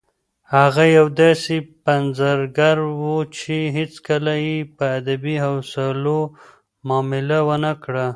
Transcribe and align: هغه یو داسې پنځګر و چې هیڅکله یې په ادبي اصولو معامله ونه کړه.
هغه 0.55 0.83
یو 0.97 1.07
داسې 1.21 1.55
پنځګر 1.85 2.77
و 3.01 3.13
چې 3.37 3.55
هیڅکله 3.77 4.33
یې 4.47 4.57
په 4.75 4.83
ادبي 4.97 5.35
اصولو 5.49 6.19
معامله 6.87 7.39
ونه 7.47 7.71
کړه. 7.83 8.07